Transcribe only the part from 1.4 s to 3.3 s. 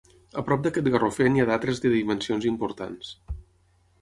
ha d'altres de dimensions importants.